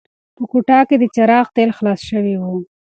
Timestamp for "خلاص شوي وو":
1.77-2.55